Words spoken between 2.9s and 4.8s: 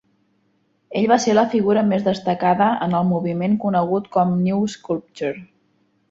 el moviment conegut com "New